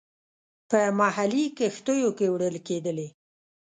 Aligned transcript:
په 0.69 0.79
محلي 0.99 1.45
کښتیو 1.57 2.09
کې 2.17 2.27
وړل 2.33 2.55
کېدلې. 2.67 3.07